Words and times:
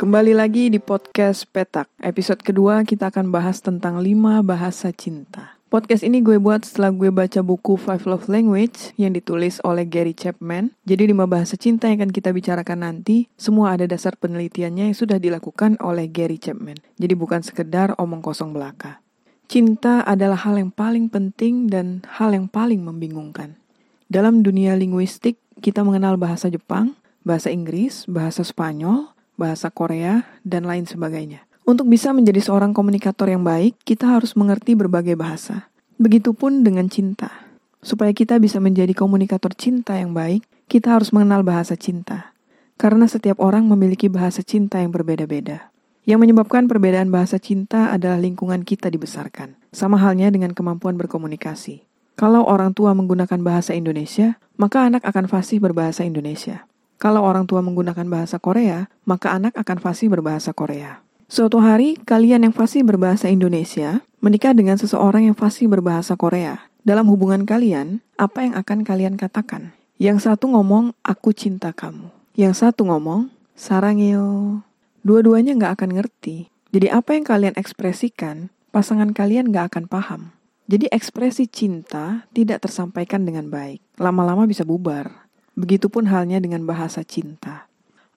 Kembali 0.00 0.32
lagi 0.32 0.72
di 0.72 0.80
podcast 0.80 1.44
Petak. 1.52 1.84
Episode 2.00 2.40
kedua 2.40 2.80
kita 2.88 3.12
akan 3.12 3.28
bahas 3.28 3.60
tentang 3.60 4.00
5 4.00 4.40
bahasa 4.40 4.88
cinta. 4.96 5.60
Podcast 5.68 6.00
ini 6.08 6.24
gue 6.24 6.40
buat 6.40 6.64
setelah 6.64 6.88
gue 6.88 7.12
baca 7.12 7.44
buku 7.44 7.76
Five 7.76 8.08
Love 8.08 8.32
Language 8.32 8.96
yang 8.96 9.12
ditulis 9.12 9.60
oleh 9.60 9.84
Gary 9.84 10.16
Chapman. 10.16 10.72
Jadi 10.88 11.12
5 11.12 11.28
bahasa 11.28 11.60
cinta 11.60 11.92
yang 11.92 12.00
akan 12.00 12.16
kita 12.16 12.32
bicarakan 12.32 12.80
nanti, 12.80 13.28
semua 13.36 13.76
ada 13.76 13.84
dasar 13.84 14.16
penelitiannya 14.16 14.88
yang 14.88 14.96
sudah 14.96 15.20
dilakukan 15.20 15.76
oleh 15.84 16.08
Gary 16.08 16.40
Chapman. 16.40 16.80
Jadi 16.96 17.12
bukan 17.12 17.44
sekedar 17.44 17.92
omong 18.00 18.24
kosong 18.24 18.56
belaka. 18.56 19.04
Cinta 19.52 20.00
adalah 20.08 20.48
hal 20.48 20.56
yang 20.56 20.72
paling 20.72 21.12
penting 21.12 21.68
dan 21.68 22.08
hal 22.08 22.32
yang 22.32 22.48
paling 22.48 22.80
membingungkan. 22.80 23.60
Dalam 24.08 24.40
dunia 24.40 24.80
linguistik, 24.80 25.36
kita 25.60 25.84
mengenal 25.84 26.16
bahasa 26.16 26.48
Jepang, 26.48 26.96
bahasa 27.20 27.52
Inggris, 27.52 28.08
bahasa 28.08 28.40
Spanyol, 28.40 29.19
bahasa 29.40 29.72
Korea, 29.72 30.28
dan 30.44 30.68
lain 30.68 30.84
sebagainya. 30.84 31.48
Untuk 31.64 31.88
bisa 31.88 32.12
menjadi 32.12 32.44
seorang 32.44 32.76
komunikator 32.76 33.32
yang 33.32 33.40
baik, 33.40 33.80
kita 33.88 34.12
harus 34.12 34.36
mengerti 34.36 34.76
berbagai 34.76 35.16
bahasa. 35.16 35.72
Begitupun 35.96 36.60
dengan 36.60 36.92
cinta. 36.92 37.32
Supaya 37.80 38.12
kita 38.12 38.36
bisa 38.36 38.60
menjadi 38.60 38.92
komunikator 38.92 39.56
cinta 39.56 39.96
yang 39.96 40.12
baik, 40.12 40.44
kita 40.68 40.92
harus 40.92 41.16
mengenal 41.16 41.40
bahasa 41.40 41.80
cinta. 41.80 42.36
Karena 42.76 43.08
setiap 43.08 43.40
orang 43.40 43.64
memiliki 43.64 44.12
bahasa 44.12 44.44
cinta 44.44 44.84
yang 44.84 44.92
berbeda-beda. 44.92 45.72
Yang 46.08 46.18
menyebabkan 46.28 46.64
perbedaan 46.64 47.12
bahasa 47.12 47.36
cinta 47.36 47.92
adalah 47.92 48.16
lingkungan 48.16 48.64
kita 48.64 48.88
dibesarkan. 48.88 49.56
Sama 49.72 50.00
halnya 50.00 50.32
dengan 50.32 50.56
kemampuan 50.56 50.96
berkomunikasi. 50.96 51.84
Kalau 52.16 52.44
orang 52.44 52.76
tua 52.76 52.92
menggunakan 52.92 53.40
bahasa 53.40 53.72
Indonesia, 53.72 54.36
maka 54.60 54.84
anak 54.84 55.04
akan 55.08 55.24
fasih 55.28 55.56
berbahasa 55.60 56.04
Indonesia. 56.04 56.69
Kalau 57.00 57.24
orang 57.24 57.48
tua 57.48 57.64
menggunakan 57.64 58.04
bahasa 58.12 58.36
Korea, 58.36 58.92
maka 59.08 59.32
anak 59.32 59.56
akan 59.56 59.80
fasih 59.80 60.12
berbahasa 60.12 60.52
Korea. 60.52 61.00
Suatu 61.32 61.56
hari, 61.56 61.96
kalian 61.96 62.44
yang 62.44 62.52
fasih 62.52 62.84
berbahasa 62.84 63.32
Indonesia 63.32 64.04
menikah 64.20 64.52
dengan 64.52 64.76
seseorang 64.76 65.32
yang 65.32 65.36
fasih 65.38 65.64
berbahasa 65.64 66.12
Korea. 66.20 66.68
Dalam 66.84 67.08
hubungan 67.08 67.48
kalian, 67.48 68.04
apa 68.20 68.44
yang 68.44 68.52
akan 68.52 68.84
kalian 68.84 69.16
katakan? 69.16 69.72
Yang 69.96 70.28
satu 70.28 70.52
ngomong, 70.52 70.92
aku 71.00 71.32
cinta 71.32 71.72
kamu. 71.72 72.12
Yang 72.36 72.68
satu 72.68 72.84
ngomong, 72.84 73.32
sarangyo. 73.56 74.60
Dua-duanya 75.00 75.56
nggak 75.56 75.80
akan 75.80 75.96
ngerti. 75.96 76.52
Jadi 76.68 76.92
apa 76.92 77.16
yang 77.16 77.24
kalian 77.24 77.56
ekspresikan, 77.56 78.52
pasangan 78.76 79.16
kalian 79.16 79.48
nggak 79.48 79.72
akan 79.72 79.84
paham. 79.88 80.22
Jadi 80.68 80.92
ekspresi 80.92 81.48
cinta 81.48 82.28
tidak 82.36 82.68
tersampaikan 82.68 83.24
dengan 83.24 83.48
baik. 83.48 83.80
Lama-lama 83.96 84.44
bisa 84.44 84.68
bubar. 84.68 85.29
Begitupun 85.58 86.06
halnya 86.10 86.38
dengan 86.38 86.62
bahasa 86.66 87.02
cinta. 87.02 87.70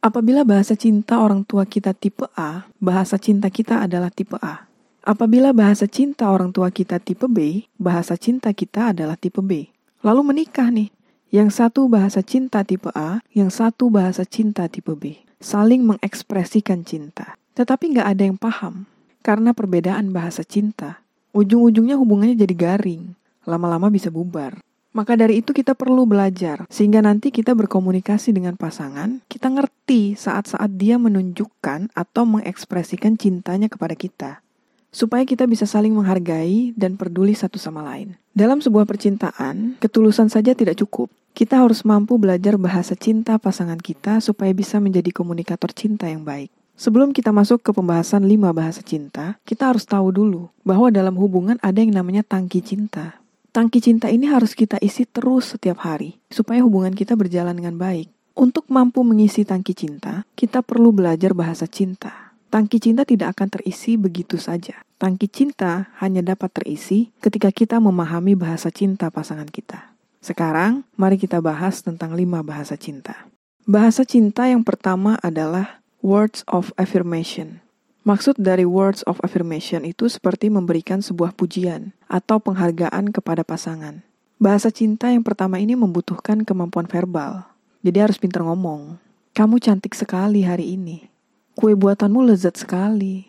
Apabila 0.04 0.44
bahasa 0.44 0.76
cinta 0.76 1.24
orang 1.24 1.48
tua 1.48 1.64
kita 1.64 1.96
tipe 1.96 2.28
A, 2.36 2.68
bahasa 2.84 3.16
cinta 3.16 3.48
kita 3.48 3.88
adalah 3.88 4.12
tipe 4.12 4.36
A. 4.44 4.68
Apabila 5.04 5.52
bahasa 5.52 5.88
cinta 5.88 6.28
orang 6.28 6.52
tua 6.52 6.72
kita 6.72 7.00
tipe 7.00 7.28
B, 7.28 7.68
bahasa 7.80 8.16
cinta 8.20 8.52
kita 8.52 8.92
adalah 8.92 9.16
tipe 9.16 9.40
B. 9.40 9.72
Lalu 10.04 10.22
menikah 10.28 10.68
nih. 10.72 10.92
Yang 11.32 11.60
satu 11.60 11.88
bahasa 11.88 12.20
cinta 12.20 12.62
tipe 12.68 12.92
A, 12.92 13.24
yang 13.32 13.48
satu 13.48 13.88
bahasa 13.88 14.28
cinta 14.28 14.68
tipe 14.68 14.92
B. 14.94 15.24
Saling 15.40 15.88
mengekspresikan 15.88 16.84
cinta. 16.84 17.40
Tetapi 17.56 17.96
nggak 17.96 18.08
ada 18.12 18.24
yang 18.28 18.36
paham. 18.36 18.88
Karena 19.24 19.56
perbedaan 19.56 20.12
bahasa 20.12 20.44
cinta. 20.44 21.00
Ujung-ujungnya 21.32 21.96
hubungannya 21.96 22.36
jadi 22.36 22.56
garing. 22.56 23.16
Lama-lama 23.48 23.88
bisa 23.88 24.12
bubar. 24.12 24.60
Maka 24.94 25.18
dari 25.18 25.42
itu 25.42 25.58
kita 25.58 25.74
perlu 25.74 26.06
belajar, 26.06 26.70
sehingga 26.70 27.02
nanti 27.02 27.34
kita 27.34 27.58
berkomunikasi 27.58 28.30
dengan 28.30 28.54
pasangan, 28.54 29.26
kita 29.26 29.50
ngerti 29.50 30.14
saat-saat 30.14 30.78
dia 30.78 31.02
menunjukkan 31.02 31.90
atau 31.98 32.24
mengekspresikan 32.30 33.18
cintanya 33.18 33.74
kepada 33.74 33.98
kita. 33.98 34.46
Supaya 34.94 35.26
kita 35.26 35.50
bisa 35.50 35.66
saling 35.66 35.98
menghargai 35.98 36.78
dan 36.78 36.94
peduli 36.94 37.34
satu 37.34 37.58
sama 37.58 37.82
lain. 37.82 38.14
Dalam 38.38 38.62
sebuah 38.62 38.86
percintaan, 38.86 39.82
ketulusan 39.82 40.30
saja 40.30 40.54
tidak 40.54 40.78
cukup. 40.78 41.10
Kita 41.34 41.66
harus 41.66 41.82
mampu 41.82 42.22
belajar 42.22 42.62
bahasa 42.62 42.94
cinta 42.94 43.42
pasangan 43.42 43.82
kita 43.82 44.22
supaya 44.22 44.54
bisa 44.54 44.78
menjadi 44.78 45.10
komunikator 45.10 45.74
cinta 45.74 46.06
yang 46.06 46.22
baik. 46.22 46.54
Sebelum 46.78 47.10
kita 47.10 47.34
masuk 47.34 47.66
ke 47.66 47.74
pembahasan 47.74 48.30
lima 48.30 48.54
bahasa 48.54 48.86
cinta, 48.86 49.42
kita 49.42 49.74
harus 49.74 49.90
tahu 49.90 50.14
dulu 50.14 50.54
bahwa 50.62 50.94
dalam 50.94 51.18
hubungan 51.18 51.58
ada 51.66 51.82
yang 51.82 51.98
namanya 51.98 52.22
tangki 52.22 52.62
cinta. 52.62 53.23
Tangki 53.54 53.86
cinta 53.86 54.10
ini 54.10 54.26
harus 54.26 54.58
kita 54.58 54.82
isi 54.82 55.06
terus 55.06 55.54
setiap 55.54 55.86
hari, 55.86 56.18
supaya 56.34 56.66
hubungan 56.66 56.90
kita 56.90 57.14
berjalan 57.14 57.54
dengan 57.54 57.78
baik. 57.78 58.10
Untuk 58.34 58.66
mampu 58.66 59.06
mengisi 59.06 59.46
tangki 59.46 59.78
cinta, 59.78 60.26
kita 60.34 60.66
perlu 60.66 60.90
belajar 60.90 61.38
bahasa 61.38 61.70
cinta. 61.70 62.34
Tangki 62.50 62.82
cinta 62.82 63.06
tidak 63.06 63.38
akan 63.38 63.54
terisi 63.54 63.94
begitu 63.94 64.42
saja. 64.42 64.82
Tangki 64.98 65.30
cinta 65.30 65.94
hanya 66.02 66.26
dapat 66.26 66.50
terisi 66.50 67.14
ketika 67.22 67.54
kita 67.54 67.78
memahami 67.78 68.34
bahasa 68.34 68.74
cinta 68.74 69.14
pasangan 69.14 69.46
kita. 69.46 69.94
Sekarang, 70.18 70.82
mari 70.98 71.22
kita 71.22 71.38
bahas 71.38 71.86
tentang 71.86 72.18
lima 72.18 72.42
bahasa 72.42 72.74
cinta. 72.74 73.30
Bahasa 73.70 74.02
cinta 74.02 74.50
yang 74.50 74.66
pertama 74.66 75.22
adalah 75.22 75.86
words 76.02 76.42
of 76.50 76.74
affirmation. 76.82 77.63
Maksud 78.04 78.36
dari 78.36 78.68
words 78.68 79.00
of 79.08 79.24
affirmation 79.24 79.88
itu 79.88 80.12
seperti 80.12 80.52
memberikan 80.52 81.00
sebuah 81.00 81.32
pujian 81.40 81.96
atau 82.12 82.36
penghargaan 82.36 83.16
kepada 83.16 83.48
pasangan. 83.48 84.04
Bahasa 84.36 84.76
cinta 84.76 85.08
yang 85.08 85.24
pertama 85.24 85.56
ini 85.64 85.72
membutuhkan 85.72 86.44
kemampuan 86.44 86.84
verbal. 86.84 87.48
Jadi 87.80 87.98
harus 88.04 88.20
pintar 88.20 88.44
ngomong. 88.44 89.00
Kamu 89.32 89.56
cantik 89.64 89.96
sekali 89.96 90.44
hari 90.44 90.76
ini. 90.76 91.08
Kue 91.56 91.80
buatanmu 91.80 92.28
lezat 92.28 92.60
sekali. 92.60 93.24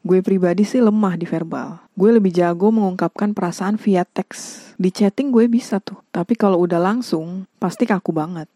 Gue 0.00 0.24
pribadi 0.24 0.64
sih 0.64 0.80
lemah 0.80 1.20
di 1.20 1.28
verbal. 1.28 1.84
Gue 1.92 2.16
lebih 2.16 2.32
jago 2.32 2.72
mengungkapkan 2.72 3.36
perasaan 3.36 3.76
via 3.76 4.08
teks. 4.08 4.72
Di 4.80 4.88
chatting 4.88 5.36
gue 5.36 5.52
bisa 5.52 5.84
tuh. 5.84 6.00
Tapi 6.08 6.32
kalau 6.32 6.64
udah 6.64 6.80
langsung, 6.80 7.44
pasti 7.60 7.84
kaku 7.84 8.16
banget. 8.16 8.48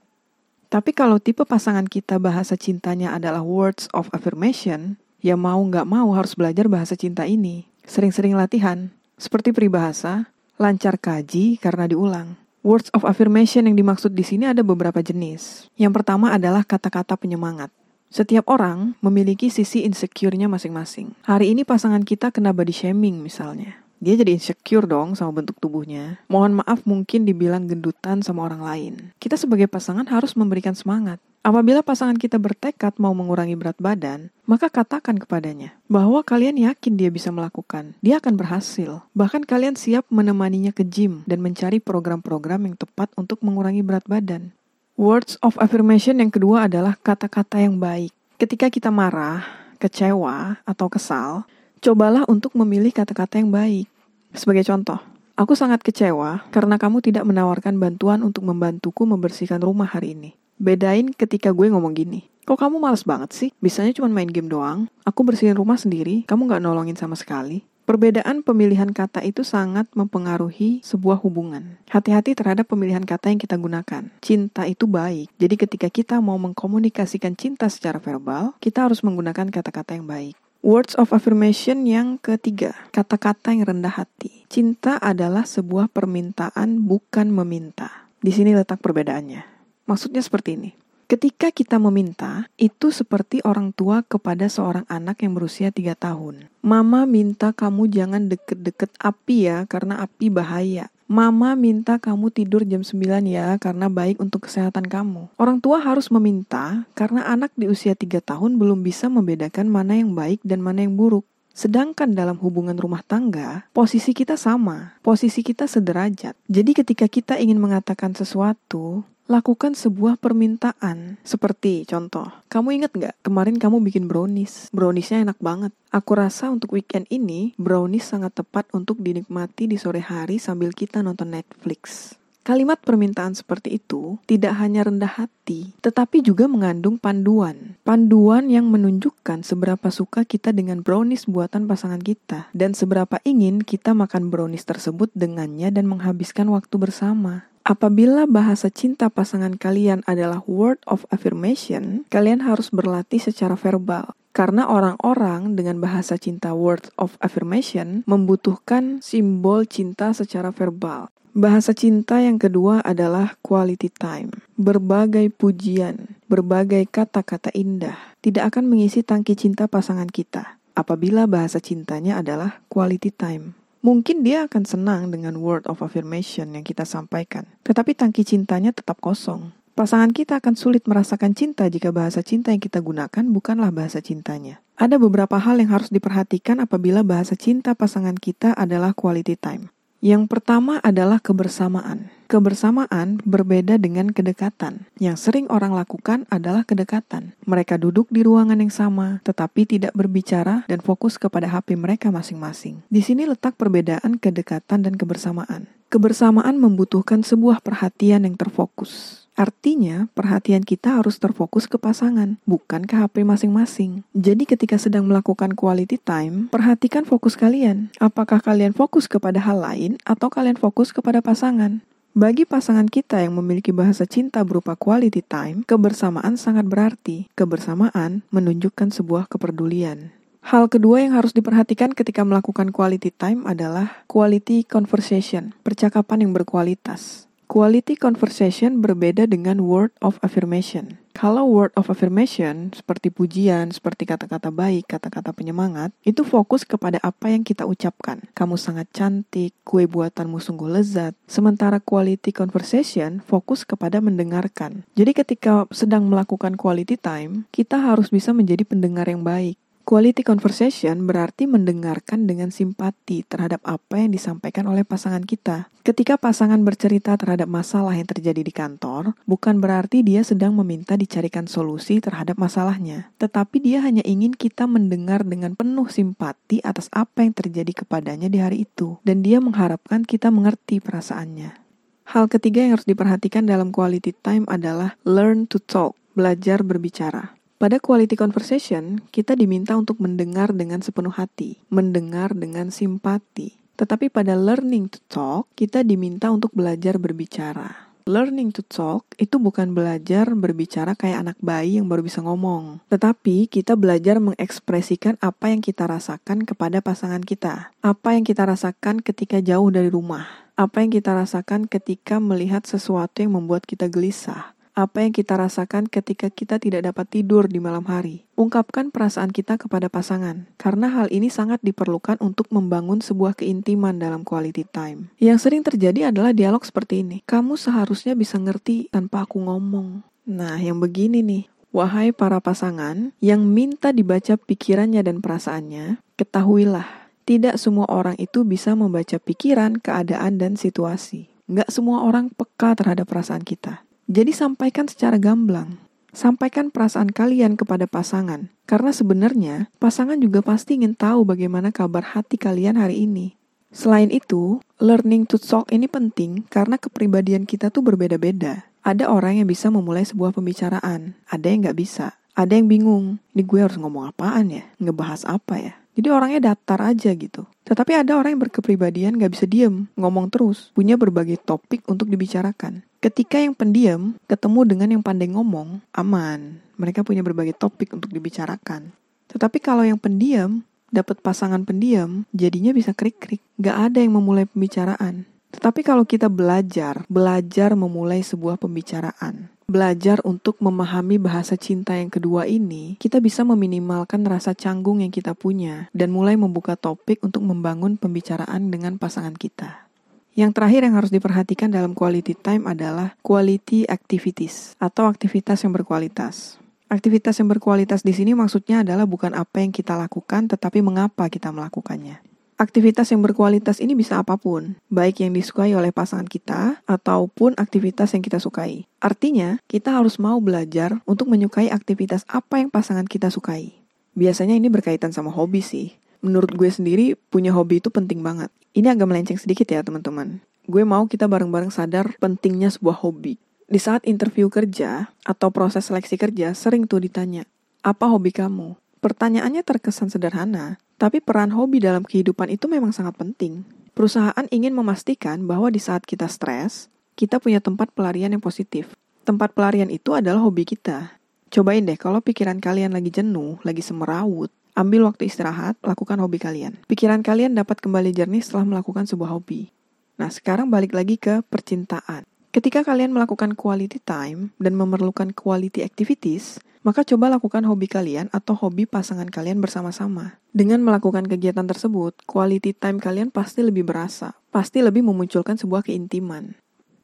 Tapi 0.73 0.97
kalau 0.97 1.21
tipe 1.21 1.45
pasangan 1.49 1.89
kita 1.89 2.17
bahasa 2.17 2.57
cintanya 2.57 3.17
adalah 3.17 3.41
words 3.41 3.89
of 3.97 4.09
affirmation, 4.17 5.01
ya 5.19 5.35
mau 5.35 5.59
nggak 5.59 5.87
mau 5.87 6.15
harus 6.15 6.35
belajar 6.35 6.67
bahasa 6.71 6.95
cinta 6.95 7.27
ini. 7.27 7.67
Sering-sering 7.89 8.37
latihan, 8.37 8.93
seperti 9.17 9.51
peribahasa, 9.51 10.31
lancar 10.61 11.01
kaji 11.01 11.57
karena 11.59 11.89
diulang. 11.89 12.37
Words 12.67 12.91
of 12.93 13.07
affirmation 13.07 13.71
yang 13.71 13.79
dimaksud 13.79 14.13
di 14.13 14.27
sini 14.27 14.45
ada 14.45 14.61
beberapa 14.61 15.01
jenis. 15.01 15.71
Yang 15.79 16.03
pertama 16.03 16.35
adalah 16.35 16.67
kata-kata 16.67 17.17
penyemangat. 17.17 17.71
Setiap 18.09 18.49
orang 18.49 18.97
memiliki 19.05 19.53
sisi 19.53 19.85
insecure-nya 19.85 20.49
masing-masing. 20.49 21.13
Hari 21.29 21.53
ini 21.53 21.63
pasangan 21.65 22.03
kita 22.03 22.33
kena 22.33 22.57
body 22.57 22.73
shaming 22.73 23.21
misalnya. 23.21 23.88
Dia 23.99 24.15
jadi 24.15 24.39
insecure 24.39 24.87
dong 24.87 25.19
sama 25.19 25.43
bentuk 25.43 25.59
tubuhnya. 25.59 26.23
Mohon 26.31 26.63
maaf 26.63 26.87
mungkin 26.87 27.27
dibilang 27.27 27.67
gendutan 27.67 28.23
sama 28.23 28.47
orang 28.47 28.63
lain. 28.63 28.95
Kita 29.19 29.35
sebagai 29.35 29.67
pasangan 29.67 30.07
harus 30.07 30.39
memberikan 30.39 30.75
semangat. 30.79 31.19
Apabila 31.43 31.81
pasangan 31.87 32.19
kita 32.19 32.37
bertekad 32.37 32.99
mau 32.99 33.15
mengurangi 33.15 33.55
berat 33.55 33.79
badan, 33.79 34.29
maka 34.45 34.69
katakan 34.69 35.17
kepadanya 35.17 35.75
bahwa 35.87 36.21
kalian 36.21 36.59
yakin 36.59 36.99
dia 36.99 37.09
bisa 37.09 37.31
melakukan. 37.31 37.95
Dia 38.03 38.19
akan 38.19 38.35
berhasil. 38.35 39.07
Bahkan 39.15 39.47
kalian 39.47 39.79
siap 39.79 40.07
menemaninya 40.11 40.75
ke 40.75 40.83
gym 40.83 41.23
dan 41.25 41.41
mencari 41.41 41.79
program-program 41.79 42.69
yang 42.69 42.77
tepat 42.77 43.11
untuk 43.15 43.41
mengurangi 43.41 43.81
berat 43.87 44.05
badan. 44.05 44.51
Words 44.99 45.39
of 45.41 45.55
affirmation 45.63 46.19
yang 46.19 46.35
kedua 46.35 46.67
adalah 46.67 46.99
kata-kata 46.99 47.63
yang 47.63 47.79
baik. 47.79 48.11
Ketika 48.35 48.67
kita 48.67 48.91
marah, 48.91 49.47
kecewa, 49.79 50.59
atau 50.67 50.87
kesal, 50.91 51.47
cobalah 51.79 52.27
untuk 52.27 52.55
memilih 52.59 52.91
kata-kata 52.91 53.39
yang 53.39 53.55
baik. 53.55 53.87
Sebagai 54.35 54.67
contoh, 54.67 55.01
aku 55.39 55.55
sangat 55.55 55.81
kecewa 55.81 56.45
karena 56.51 56.77
kamu 56.77 57.01
tidak 57.01 57.25
menawarkan 57.25 57.79
bantuan 57.79 58.21
untuk 58.21 58.45
membantuku 58.45 59.07
membersihkan 59.07 59.63
rumah 59.63 59.89
hari 59.89 60.13
ini. 60.19 60.31
Bedain 60.59 61.15
ketika 61.15 61.55
gue 61.55 61.71
ngomong 61.71 61.95
gini. 61.95 62.27
Kok 62.49 62.59
kamu 62.59 62.81
males 62.81 63.05
banget 63.05 63.31
sih? 63.31 63.51
Bisanya 63.61 63.93
cuma 63.95 64.09
main 64.09 64.27
game 64.27 64.49
doang. 64.49 64.89
Aku 65.05 65.23
bersihin 65.23 65.55
rumah 65.55 65.77
sendiri, 65.77 66.25
kamu 66.25 66.49
gak 66.49 66.65
nolongin 66.65 66.97
sama 66.97 67.15
sekali. 67.15 67.63
Perbedaan 67.89 68.45
pemilihan 68.45 68.93
kata 68.93 69.25
itu 69.25 69.41
sangat 69.45 69.89
mempengaruhi 69.97 70.85
sebuah 70.85 71.25
hubungan. 71.25 71.81
Hati-hati 71.89 72.37
terhadap 72.37 72.69
pemilihan 72.69 73.01
kata 73.01 73.33
yang 73.33 73.41
kita 73.41 73.57
gunakan. 73.57 74.13
Cinta 74.21 74.69
itu 74.69 74.85
baik, 74.85 75.33
jadi 75.41 75.55
ketika 75.57 75.89
kita 75.89 76.21
mau 76.21 76.37
mengkomunikasikan 76.37 77.33
cinta 77.33 77.65
secara 77.73 77.97
verbal, 77.97 78.53
kita 78.61 78.85
harus 78.85 79.01
menggunakan 79.01 79.49
kata-kata 79.49 79.97
yang 79.97 80.05
baik. 80.05 80.37
Words 80.59 80.99
of 80.99 81.15
affirmation 81.15 81.87
yang 81.87 82.19
ketiga, 82.19 82.75
kata-kata 82.91 83.55
yang 83.55 83.63
rendah 83.63 83.95
hati. 83.95 84.43
Cinta 84.51 84.99
adalah 84.99 85.47
sebuah 85.47 85.87
permintaan, 85.87 86.83
bukan 86.83 87.31
meminta. 87.31 88.11
Di 88.19 88.35
sini 88.35 88.59
letak 88.59 88.83
perbedaannya. 88.83 89.47
Maksudnya 89.87 90.19
seperti 90.19 90.59
ini. 90.59 90.71
Ketika 91.07 91.55
kita 91.55 91.79
meminta, 91.79 92.51
itu 92.59 92.91
seperti 92.91 93.39
orang 93.47 93.71
tua 93.71 94.03
kepada 94.03 94.51
seorang 94.51 94.83
anak 94.91 95.23
yang 95.23 95.39
berusia 95.39 95.71
3 95.71 95.95
tahun. 95.95 96.51
Mama 96.61 97.07
minta 97.07 97.55
kamu 97.55 97.87
jangan 97.89 98.27
deket-deket 98.27 98.93
api 98.99 99.47
ya, 99.47 99.63
karena 99.71 100.03
api 100.03 100.27
bahaya. 100.27 100.91
Mama 101.09 101.57
minta 101.57 101.97
kamu 101.97 102.29
tidur 102.29 102.69
jam 102.69 102.85
9 102.85 103.25
ya 103.25 103.57
karena 103.57 103.89
baik 103.89 104.21
untuk 104.21 104.45
kesehatan 104.45 104.85
kamu. 104.85 105.33
Orang 105.41 105.57
tua 105.65 105.81
harus 105.81 106.13
meminta 106.13 106.85
karena 106.93 107.25
anak 107.25 107.49
di 107.57 107.65
usia 107.65 107.97
3 107.97 108.21
tahun 108.21 108.61
belum 108.61 108.85
bisa 108.85 109.09
membedakan 109.09 109.73
mana 109.73 109.97
yang 109.97 110.13
baik 110.13 110.45
dan 110.45 110.61
mana 110.61 110.85
yang 110.85 111.01
buruk. 111.01 111.25
Sedangkan 111.57 112.13
dalam 112.13 112.37
hubungan 112.45 112.77
rumah 112.77 113.01
tangga, 113.01 113.65
posisi 113.73 114.13
kita 114.13 114.37
sama, 114.37 115.01
posisi 115.01 115.41
kita 115.41 115.65
sederajat. 115.65 116.37
Jadi 116.45 116.71
ketika 116.77 117.09
kita 117.09 117.41
ingin 117.41 117.57
mengatakan 117.57 118.13
sesuatu, 118.13 119.01
lakukan 119.29 119.77
sebuah 119.77 120.17
permintaan. 120.17 121.21
Seperti 121.21 121.85
contoh, 121.85 122.33
kamu 122.49 122.81
inget 122.81 122.93
nggak 122.97 123.15
kemarin 123.21 123.61
kamu 123.61 123.85
bikin 123.85 124.09
brownies? 124.09 124.73
Browniesnya 124.73 125.29
enak 125.29 125.39
banget. 125.39 125.77
Aku 125.93 126.17
rasa 126.17 126.49
untuk 126.49 126.73
weekend 126.73 127.05
ini, 127.13 127.53
brownies 127.61 128.09
sangat 128.09 128.41
tepat 128.41 128.65
untuk 128.73 128.99
dinikmati 128.99 129.69
di 129.69 129.77
sore 129.77 130.01
hari 130.01 130.41
sambil 130.41 130.73
kita 130.73 131.05
nonton 131.05 131.37
Netflix. 131.37 132.17
Kalimat 132.49 132.81
permintaan 132.81 133.37
seperti 133.37 133.77
itu 133.77 134.17
tidak 134.25 134.57
hanya 134.57 134.89
rendah 134.89 135.21
hati, 135.21 135.77
tetapi 135.85 136.25
juga 136.25 136.49
mengandung 136.49 136.97
panduan. 136.97 137.77
Panduan 137.85 138.49
yang 138.49 138.73
menunjukkan 138.73 139.45
seberapa 139.45 139.93
suka 139.93 140.25
kita 140.25 140.57
dengan 140.57 140.81
brownies 140.81 141.29
buatan 141.29 141.69
pasangan 141.69 142.01
kita, 142.01 142.49
dan 142.57 142.73
seberapa 142.73 143.21
ingin 143.29 143.61
kita 143.61 143.93
makan 143.93 144.33
brownies 144.33 144.65
tersebut 144.65 145.13
dengannya 145.13 145.69
dan 145.69 145.85
menghabiskan 145.93 146.49
waktu 146.49 146.81
bersama. 146.81 147.45
Apabila 147.69 148.25
bahasa 148.25 148.73
cinta 148.73 149.13
pasangan 149.13 149.53
kalian 149.61 150.01
adalah 150.09 150.41
word 150.49 150.81
of 150.89 151.05
affirmation, 151.13 152.09
kalian 152.09 152.41
harus 152.41 152.73
berlatih 152.73 153.21
secara 153.21 153.61
verbal. 153.61 154.17
Karena 154.33 154.65
orang-orang 154.65 155.53
dengan 155.53 155.77
bahasa 155.77 156.17
cinta 156.17 156.57
word 156.57 156.89
of 156.97 157.21
affirmation 157.21 158.09
membutuhkan 158.09 159.05
simbol 159.05 159.69
cinta 159.69 160.17
secara 160.17 160.49
verbal. 160.49 161.13
Bahasa 161.37 161.77
cinta 161.77 162.25
yang 162.25 162.41
kedua 162.41 162.81
adalah 162.81 163.37
quality 163.45 163.93
time. 163.93 164.33
Berbagai 164.57 165.29
pujian, 165.29 166.17
berbagai 166.25 166.89
kata-kata 166.89 167.53
indah 167.53 168.01
tidak 168.25 168.57
akan 168.57 168.65
mengisi 168.65 169.05
tangki 169.05 169.37
cinta 169.37 169.69
pasangan 169.69 170.09
kita 170.09 170.57
apabila 170.79 171.27
bahasa 171.27 171.59
cintanya 171.59 172.23
adalah 172.23 172.65
quality 172.71 173.11
time. 173.11 173.58
Mungkin 173.79 174.27
dia 174.27 174.51
akan 174.51 174.67
senang 174.67 175.15
dengan 175.15 175.39
word 175.39 175.71
of 175.71 175.79
affirmation 175.87 176.51
yang 176.59 176.67
kita 176.67 176.83
sampaikan, 176.83 177.47
tetapi 177.63 177.95
tangki 177.95 178.27
cintanya 178.27 178.75
tetap 178.75 178.99
kosong. 178.99 179.55
Pasangan 179.79 180.11
kita 180.11 180.43
akan 180.43 180.59
sulit 180.59 180.83
merasakan 180.91 181.39
cinta 181.39 181.63
jika 181.71 181.95
bahasa 181.95 182.19
cinta 182.27 182.51
yang 182.51 182.59
kita 182.59 182.83
gunakan 182.83 183.23
bukanlah 183.31 183.71
bahasa 183.71 184.03
cintanya. 184.03 184.59
Ada 184.75 184.99
beberapa 184.99 185.39
hal 185.39 185.63
yang 185.63 185.71
harus 185.71 185.95
diperhatikan 185.95 186.59
apabila 186.59 187.07
bahasa 187.07 187.39
cinta 187.39 187.79
pasangan 187.79 188.19
kita 188.19 188.59
adalah 188.59 188.91
quality 188.99 189.39
time. 189.39 189.71
Yang 189.99 190.31
pertama 190.31 190.79
adalah 190.87 191.19
kebersamaan. 191.19 192.15
Kebersamaan 192.31 193.19
berbeda 193.27 193.83
dengan 193.83 194.15
kedekatan. 194.15 194.87
Yang 195.03 195.27
sering 195.27 195.47
orang 195.51 195.75
lakukan 195.75 196.23
adalah 196.31 196.63
kedekatan. 196.63 197.35
Mereka 197.43 197.83
duduk 197.83 198.07
di 198.13 198.23
ruangan 198.23 198.63
yang 198.63 198.71
sama, 198.71 199.19
tetapi 199.27 199.67
tidak 199.67 199.97
berbicara 199.99 200.63
dan 200.71 200.79
fokus 200.85 201.19
kepada 201.19 201.51
HP 201.51 201.75
mereka 201.75 202.15
masing-masing. 202.15 202.85
Di 202.87 203.03
sini 203.03 203.27
letak 203.27 203.59
perbedaan 203.59 204.23
kedekatan 204.23 204.87
dan 204.87 204.95
kebersamaan. 204.95 205.67
Kebersamaan 205.89 206.61
membutuhkan 206.61 207.25
sebuah 207.27 207.65
perhatian 207.65 208.23
yang 208.23 208.37
terfokus. 208.37 209.25
Artinya, 209.39 210.11
perhatian 210.19 210.67
kita 210.67 210.99
harus 210.99 211.23
terfokus 211.23 211.71
ke 211.71 211.79
pasangan, 211.79 212.43
bukan 212.43 212.83
ke 212.83 212.99
HP 212.99 213.23
masing-masing. 213.23 214.03
Jadi 214.11 214.51
ketika 214.51 214.83
sedang 214.83 215.07
melakukan 215.07 215.55
quality 215.55 215.95
time, 215.95 216.51
perhatikan 216.51 217.07
fokus 217.07 217.39
kalian. 217.39 217.95
Apakah 218.03 218.43
kalian 218.43 218.75
fokus 218.75 219.07
kepada 219.07 219.39
hal 219.39 219.63
lain 219.63 219.95
atau 220.03 220.27
kalian 220.27 220.59
fokus 220.59 220.91
kepada 220.91 221.23
pasangan? 221.23 221.87
Bagi 222.19 222.51
pasangan 222.51 222.91
kita 222.91 223.23
yang 223.23 223.39
memiliki 223.39 223.71
bahasa 223.71 224.03
cinta 224.03 224.43
berupa 224.43 224.75
quality 224.75 225.23
time, 225.23 225.63
kebersamaan 225.63 226.35
sangat 226.35 226.67
berarti. 226.67 227.31
Kebersamaan 227.39 228.27
menunjukkan 228.35 228.91
sebuah 228.91 229.31
kepedulian. 229.31 230.11
Hal 230.43 230.67
kedua 230.67 231.07
yang 231.07 231.15
harus 231.15 231.31
diperhatikan 231.31 231.95
ketika 231.95 232.27
melakukan 232.27 232.75
quality 232.75 233.15
time 233.15 233.47
adalah 233.47 234.03
quality 234.11 234.67
conversation, 234.67 235.55
percakapan 235.63 236.27
yang 236.27 236.33
berkualitas. 236.35 237.28
Quality 237.49 237.97
conversation 237.97 238.85
berbeda 238.85 239.25
dengan 239.25 239.65
word 239.65 239.97
of 240.05 240.21
affirmation. 240.21 241.01
Kalau 241.17 241.49
word 241.49 241.73
of 241.81 241.89
affirmation, 241.89 242.77
seperti 242.77 243.09
pujian, 243.09 243.73
seperti 243.73 244.05
kata-kata 244.05 244.53
baik, 244.53 244.85
kata-kata 244.85 245.33
penyemangat, 245.33 245.97
itu 246.05 246.29
fokus 246.29 246.69
kepada 246.69 247.01
apa 247.01 247.33
yang 247.33 247.49
kita 247.49 247.65
ucapkan. 247.65 248.21
Kamu 248.37 248.61
sangat 248.61 248.93
cantik, 248.93 249.57
kue 249.65 249.89
buatanmu 249.89 250.37
sungguh 250.45 250.69
lezat. 250.69 251.17
Sementara 251.25 251.81
quality 251.81 252.37
conversation 252.37 253.25
fokus 253.25 253.65
kepada 253.65 254.05
mendengarkan. 254.05 254.85
Jadi 254.93 255.17
ketika 255.17 255.65
sedang 255.73 256.05
melakukan 256.05 256.53
quality 256.53 257.01
time, 257.01 257.49
kita 257.49 257.81
harus 257.81 258.13
bisa 258.13 258.37
menjadi 258.37 258.69
pendengar 258.69 259.09
yang 259.09 259.25
baik. 259.25 259.57
Quality 259.89 260.21
conversation 260.21 261.09
berarti 261.09 261.49
mendengarkan 261.49 262.29
dengan 262.29 262.53
simpati 262.53 263.25
terhadap 263.25 263.65
apa 263.65 263.97
yang 263.97 264.13
disampaikan 264.13 264.69
oleh 264.69 264.85
pasangan 264.85 265.25
kita. 265.25 265.73
Ketika 265.81 266.21
pasangan 266.21 266.61
bercerita 266.61 267.17
terhadap 267.17 267.49
masalah 267.49 267.97
yang 267.97 268.05
terjadi 268.05 268.45
di 268.45 268.53
kantor, 268.53 269.17
bukan 269.25 269.65
berarti 269.65 270.05
dia 270.05 270.21
sedang 270.21 270.53
meminta 270.61 270.93
dicarikan 270.93 271.49
solusi 271.49 272.05
terhadap 272.05 272.37
masalahnya, 272.37 273.09
tetapi 273.17 273.65
dia 273.65 273.81
hanya 273.81 274.05
ingin 274.05 274.37
kita 274.37 274.69
mendengar 274.69 275.25
dengan 275.25 275.57
penuh 275.57 275.89
simpati 275.89 276.61
atas 276.61 276.93
apa 276.93 277.25
yang 277.25 277.33
terjadi 277.33 277.81
kepadanya 277.81 278.29
di 278.29 278.45
hari 278.45 278.69
itu, 278.69 279.01
dan 279.09 279.25
dia 279.25 279.41
mengharapkan 279.41 280.05
kita 280.05 280.29
mengerti 280.29 280.85
perasaannya. 280.85 281.65
Hal 282.13 282.29
ketiga 282.29 282.61
yang 282.61 282.77
harus 282.77 282.85
diperhatikan 282.85 283.49
dalam 283.49 283.73
quality 283.73 284.13
time 284.21 284.45
adalah 284.53 285.01
learn 285.09 285.49
to 285.49 285.57
talk, 285.57 285.97
belajar 286.13 286.61
berbicara. 286.61 287.38
Pada 287.59 287.83
quality 287.83 288.15
conversation, 288.15 289.03
kita 289.11 289.35
diminta 289.35 289.75
untuk 289.75 289.99
mendengar 289.99 290.55
dengan 290.55 290.79
sepenuh 290.79 291.11
hati, 291.11 291.59
mendengar 291.75 292.31
dengan 292.31 292.71
simpati. 292.71 293.59
Tetapi 293.75 294.15
pada 294.15 294.39
learning 294.39 294.87
to 294.87 295.03
talk, 295.11 295.51
kita 295.59 295.83
diminta 295.83 296.31
untuk 296.31 296.55
belajar 296.55 297.03
berbicara. 297.03 297.91
Learning 298.07 298.55
to 298.55 298.63
talk 298.63 299.11
itu 299.19 299.43
bukan 299.43 299.75
belajar 299.75 300.39
berbicara 300.39 300.95
kayak 300.95 301.27
anak 301.27 301.39
bayi 301.43 301.83
yang 301.83 301.91
baru 301.91 302.07
bisa 302.07 302.23
ngomong, 302.23 302.79
tetapi 302.95 303.51
kita 303.51 303.75
belajar 303.75 304.23
mengekspresikan 304.23 305.19
apa 305.19 305.51
yang 305.51 305.59
kita 305.59 305.83
rasakan 305.91 306.47
kepada 306.47 306.79
pasangan 306.79 307.27
kita, 307.27 307.75
apa 307.83 308.15
yang 308.15 308.23
kita 308.23 308.47
rasakan 308.47 309.03
ketika 309.03 309.43
jauh 309.43 309.67
dari 309.75 309.91
rumah, 309.91 310.31
apa 310.55 310.87
yang 310.87 310.95
kita 310.95 311.11
rasakan 311.11 311.67
ketika 311.67 312.23
melihat 312.23 312.63
sesuatu 312.65 313.19
yang 313.19 313.35
membuat 313.35 313.67
kita 313.67 313.91
gelisah, 313.91 314.57
apa 314.79 315.03
yang 315.03 315.11
kita 315.11 315.35
rasakan 315.35 315.91
ketika 315.91 316.31
kita 316.31 316.63
tidak 316.63 316.87
dapat 316.87 317.11
tidur 317.11 317.51
di 317.51 317.59
malam 317.59 317.83
hari. 317.91 318.23
Ungkapkan 318.39 318.95
perasaan 318.95 319.35
kita 319.35 319.59
kepada 319.59 319.91
pasangan, 319.91 320.47
karena 320.55 320.87
hal 320.87 321.11
ini 321.11 321.27
sangat 321.27 321.59
diperlukan 321.67 322.23
untuk 322.23 322.47
membangun 322.55 323.03
sebuah 323.03 323.35
keintiman 323.35 323.99
dalam 323.99 324.23
quality 324.23 324.63
time. 324.71 325.11
Yang 325.19 325.51
sering 325.51 325.67
terjadi 325.67 326.15
adalah 326.15 326.31
dialog 326.31 326.63
seperti 326.63 327.03
ini. 327.03 327.27
Kamu 327.27 327.59
seharusnya 327.59 328.15
bisa 328.15 328.39
ngerti 328.39 328.87
tanpa 328.95 329.27
aku 329.27 329.43
ngomong. 329.43 330.07
Nah, 330.31 330.63
yang 330.63 330.79
begini 330.79 331.27
nih. 331.27 331.51
Wahai 331.69 332.17
para 332.17 332.41
pasangan 332.41 333.13
yang 333.21 333.45
minta 333.45 333.93
dibaca 333.93 334.41
pikirannya 334.41 335.05
dan 335.05 335.21
perasaannya, 335.21 336.01
ketahuilah, 336.17 336.89
tidak 337.29 337.61
semua 337.61 337.85
orang 337.93 338.17
itu 338.17 338.41
bisa 338.41 338.73
membaca 338.73 339.21
pikiran, 339.21 339.77
keadaan, 339.77 340.41
dan 340.41 340.57
situasi. 340.57 341.29
Nggak 341.45 341.69
semua 341.69 342.09
orang 342.09 342.33
peka 342.33 342.73
terhadap 342.73 343.05
perasaan 343.05 343.45
kita. 343.45 343.85
Jadi 344.09 344.33
sampaikan 344.33 344.89
secara 344.89 345.21
gamblang. 345.21 345.77
Sampaikan 346.17 346.73
perasaan 346.73 347.13
kalian 347.13 347.61
kepada 347.61 347.85
pasangan, 347.85 348.49
karena 348.65 348.89
sebenarnya 348.89 349.69
pasangan 349.77 350.17
juga 350.17 350.41
pasti 350.41 350.81
ingin 350.81 350.97
tahu 350.97 351.29
bagaimana 351.29 351.69
kabar 351.69 352.17
hati 352.17 352.41
kalian 352.41 352.81
hari 352.81 353.05
ini. 353.05 353.37
Selain 353.69 354.09
itu, 354.09 354.65
learning 354.81 355.29
to 355.29 355.37
talk 355.37 355.69
ini 355.69 355.85
penting 355.85 356.49
karena 356.49 356.81
kepribadian 356.81 357.45
kita 357.45 357.69
tuh 357.69 357.85
berbeda-beda. 357.85 358.65
Ada 358.81 359.13
orang 359.13 359.45
yang 359.45 359.49
bisa 359.53 359.69
memulai 359.69 360.09
sebuah 360.09 360.33
pembicaraan, 360.33 361.13
ada 361.29 361.47
yang 361.53 361.69
nggak 361.69 361.77
bisa. 361.77 362.17
Ada 362.33 362.57
yang 362.57 362.73
bingung, 362.73 363.21
ini 363.37 363.45
gue 363.45 363.61
harus 363.61 363.77
ngomong 363.77 364.09
apaan 364.09 364.49
ya? 364.49 364.65
Ngebahas 364.81 365.29
apa 365.29 365.61
ya? 365.61 365.77
Jadi 365.99 366.15
orangnya 366.15 366.55
datar 366.55 366.79
aja 366.79 367.11
gitu. 367.11 367.43
Tetapi 367.67 367.91
ada 367.99 368.15
orang 368.15 368.39
yang 368.39 368.43
berkepribadian 368.47 369.19
gak 369.19 369.35
bisa 369.35 369.51
diem, 369.51 369.91
ngomong 369.99 370.31
terus, 370.31 370.71
punya 370.71 370.95
berbagai 370.95 371.43
topik 371.43 371.83
untuk 371.91 372.07
dibicarakan. 372.07 372.87
Ketika 373.03 373.43
yang 373.43 373.59
pendiam 373.59 374.15
ketemu 374.31 374.61
dengan 374.63 374.89
yang 374.95 375.03
pandai 375.03 375.27
ngomong, 375.27 375.83
aman. 375.91 376.63
Mereka 376.79 377.03
punya 377.03 377.27
berbagai 377.27 377.59
topik 377.59 377.99
untuk 377.99 378.15
dibicarakan. 378.15 378.95
Tetapi 379.27 379.59
kalau 379.59 379.83
yang 379.83 379.99
pendiam 379.99 380.63
dapat 380.95 381.19
pasangan 381.19 381.67
pendiam, 381.67 382.23
jadinya 382.31 382.71
bisa 382.71 382.95
krik-krik. 382.95 383.43
Gak 383.59 383.91
ada 383.91 383.99
yang 383.99 384.15
memulai 384.15 384.47
pembicaraan. 384.47 385.27
Tetapi 385.51 385.81
kalau 385.83 386.07
kita 386.07 386.31
belajar, 386.31 387.03
belajar 387.11 387.75
memulai 387.75 388.23
sebuah 388.23 388.61
pembicaraan, 388.61 389.51
belajar 389.69 390.25
untuk 390.25 390.57
memahami 390.65 391.21
bahasa 391.21 391.53
cinta 391.61 391.93
yang 391.93 392.09
kedua 392.09 392.49
ini, 392.49 392.97
kita 392.97 393.21
bisa 393.21 393.45
meminimalkan 393.45 394.25
rasa 394.25 394.57
canggung 394.57 395.05
yang 395.05 395.13
kita 395.13 395.37
punya 395.37 395.93
dan 395.93 396.09
mulai 396.09 396.41
membuka 396.41 396.73
topik 396.73 397.21
untuk 397.21 397.45
membangun 397.45 398.01
pembicaraan 398.01 398.73
dengan 398.73 398.97
pasangan 398.97 399.37
kita. 399.37 399.85
Yang 400.33 400.57
terakhir 400.57 400.81
yang 400.89 400.97
harus 400.97 401.13
diperhatikan 401.13 401.69
dalam 401.69 401.93
quality 401.93 402.33
time 402.33 402.65
adalah 402.65 403.13
quality 403.21 403.85
activities 403.85 404.73
atau 404.81 405.05
aktivitas 405.05 405.61
yang 405.69 405.77
berkualitas. 405.77 406.57
Aktivitas 406.89 407.37
yang 407.37 407.53
berkualitas 407.53 408.01
di 408.01 408.17
sini 408.17 408.33
maksudnya 408.33 408.81
adalah 408.81 409.05
bukan 409.05 409.37
apa 409.37 409.61
yang 409.61 409.69
kita 409.69 409.93
lakukan, 410.01 410.49
tetapi 410.49 410.81
mengapa 410.81 411.29
kita 411.29 411.53
melakukannya. 411.53 412.28
Aktivitas 412.59 413.15
yang 413.15 413.23
berkualitas 413.23 413.79
ini 413.79 413.95
bisa 413.95 414.19
apa 414.19 414.35
pun, 414.35 414.75
baik 414.91 415.23
yang 415.23 415.31
disukai 415.31 415.79
oleh 415.79 415.95
pasangan 415.95 416.27
kita 416.27 416.83
ataupun 416.91 417.55
aktivitas 417.55 418.19
yang 418.19 418.23
kita 418.27 418.43
sukai. 418.43 418.83
Artinya, 418.99 419.63
kita 419.71 419.95
harus 419.95 420.19
mau 420.19 420.43
belajar 420.43 420.99
untuk 421.07 421.31
menyukai 421.31 421.71
aktivitas 421.71 422.27
apa 422.27 422.59
yang 422.59 422.67
pasangan 422.67 423.07
kita 423.07 423.31
sukai. 423.31 423.79
Biasanya 424.19 424.59
ini 424.59 424.67
berkaitan 424.75 425.15
sama 425.15 425.31
hobi 425.31 425.63
sih. 425.63 425.95
Menurut 426.19 426.51
gue 426.51 426.67
sendiri, 426.67 427.15
punya 427.31 427.55
hobi 427.55 427.79
itu 427.79 427.95
penting 427.95 428.27
banget. 428.27 428.51
Ini 428.75 428.91
agak 428.91 429.07
melenceng 429.07 429.39
sedikit 429.39 429.71
ya 429.71 429.87
teman-teman. 429.87 430.43
Gue 430.67 430.83
mau 430.83 431.07
kita 431.07 431.31
bareng-bareng 431.31 431.71
sadar 431.71 432.19
pentingnya 432.19 432.75
sebuah 432.75 432.99
hobi. 433.07 433.39
Di 433.71 433.79
saat 433.79 434.03
interview 434.03 434.51
kerja 434.51 435.15
atau 435.23 435.55
proses 435.55 435.87
seleksi 435.87 436.19
kerja, 436.19 436.59
sering 436.59 436.91
tuh 436.91 437.07
ditanya, 437.07 437.47
apa 437.87 438.11
hobi 438.11 438.35
kamu? 438.35 438.75
Pertanyaannya 438.99 439.63
terkesan 439.63 440.11
sederhana, 440.11 440.83
tapi 440.99 441.23
peran 441.23 441.55
hobi 441.55 441.79
dalam 441.79 442.03
kehidupan 442.03 442.51
itu 442.51 442.67
memang 442.67 442.91
sangat 442.91 443.15
penting. 443.15 443.63
Perusahaan 443.95 444.47
ingin 444.51 444.75
memastikan 444.75 445.47
bahwa 445.47 445.71
di 445.71 445.79
saat 445.79 446.03
kita 446.03 446.27
stres, 446.27 446.91
kita 447.15 447.39
punya 447.39 447.63
tempat 447.63 447.91
pelarian 447.95 448.31
yang 448.35 448.43
positif. 448.43 448.95
Tempat 449.23 449.55
pelarian 449.55 449.91
itu 449.91 450.15
adalah 450.15 450.43
hobi 450.43 450.67
kita. 450.67 451.19
Cobain 451.51 451.83
deh 451.83 451.99
kalau 451.99 452.19
pikiran 452.19 452.59
kalian 452.59 452.95
lagi 452.95 453.11
jenuh, 453.11 453.59
lagi 453.63 453.83
semerawut, 453.83 454.51
ambil 454.79 455.11
waktu 455.11 455.27
istirahat, 455.27 455.79
lakukan 455.83 456.19
hobi 456.23 456.39
kalian. 456.39 456.79
Pikiran 456.87 457.27
kalian 457.27 457.59
dapat 457.59 457.83
kembali 457.83 458.15
jernih 458.15 458.43
setelah 458.43 458.67
melakukan 458.67 459.07
sebuah 459.07 459.35
hobi. 459.35 459.75
Nah, 460.19 460.31
sekarang 460.31 460.71
balik 460.71 460.95
lagi 460.95 461.19
ke 461.19 461.43
percintaan. 461.47 462.27
Ketika 462.55 462.83
kalian 462.83 463.15
melakukan 463.15 463.55
quality 463.55 464.03
time 464.03 464.51
dan 464.59 464.75
memerlukan 464.75 465.31
quality 465.35 465.83
activities, 465.87 466.59
maka 466.89 467.05
coba 467.05 467.29
lakukan 467.29 467.61
hobi 467.69 467.85
kalian 467.85 468.33
atau 468.33 468.57
hobi 468.57 468.89
pasangan 468.89 469.29
kalian 469.29 469.61
bersama-sama. 469.61 470.41
Dengan 470.57 470.81
melakukan 470.81 471.29
kegiatan 471.29 471.69
tersebut, 471.69 472.17
quality 472.25 472.73
time 472.73 472.97
kalian 472.97 473.29
pasti 473.29 473.61
lebih 473.61 473.85
berasa, 473.85 474.33
pasti 474.49 474.81
lebih 474.81 475.05
memunculkan 475.05 475.61
sebuah 475.61 475.85
keintiman. 475.85 476.57